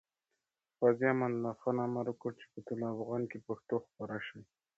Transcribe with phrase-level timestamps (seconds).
[0.79, 4.39] غازي امان الله خان امر وکړ چې په طلوع افغان کې پښتو خپاره شي.